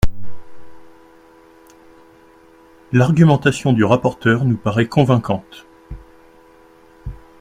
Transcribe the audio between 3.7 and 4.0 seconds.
du